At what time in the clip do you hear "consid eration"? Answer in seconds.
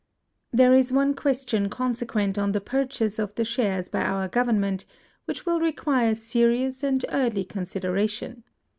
7.45-8.41